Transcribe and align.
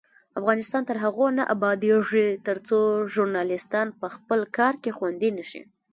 افغانستان 0.39 0.81
تر 0.89 0.97
هغو 1.03 1.27
نه 1.37 1.43
ابادیږي، 1.55 2.27
ترڅو 2.47 2.79
ژورنالیستان 3.13 3.87
په 3.99 4.07
خپل 4.15 4.39
کار 4.57 4.73
کې 4.83 4.95
خوندي 4.97 5.29
نشي. 5.37 5.61